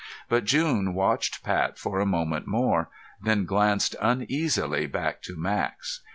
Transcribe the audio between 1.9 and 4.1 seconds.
a moment more, then glanced